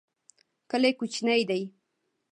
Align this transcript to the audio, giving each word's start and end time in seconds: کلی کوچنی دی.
کلی 0.69 0.91
کوچنی 0.99 1.41
دی. 1.49 1.63